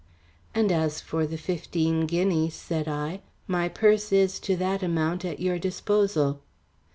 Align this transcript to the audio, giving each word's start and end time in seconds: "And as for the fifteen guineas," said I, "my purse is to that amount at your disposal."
"And 0.55 0.71
as 0.71 0.99
for 0.99 1.27
the 1.27 1.37
fifteen 1.37 2.07
guineas," 2.07 2.55
said 2.55 2.87
I, 2.87 3.21
"my 3.45 3.69
purse 3.69 4.11
is 4.11 4.39
to 4.39 4.55
that 4.55 4.81
amount 4.81 5.23
at 5.23 5.39
your 5.39 5.59
disposal." 5.59 6.41